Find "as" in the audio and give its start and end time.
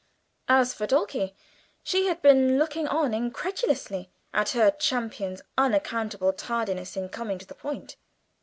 0.47-0.73